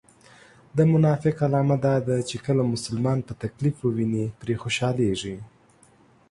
د 0.77 0.79
منافق 0.91 1.35
علامه 1.45 1.77
دا 1.85 1.95
ده 2.07 2.17
چې 2.29 2.37
کله 2.45 2.63
مسلمان 2.73 3.19
په 3.27 3.33
تکليف 3.43 3.75
و 3.81 3.87
ويني 3.95 4.25
پرې 4.41 4.55
خوشحاليږي 4.63 5.35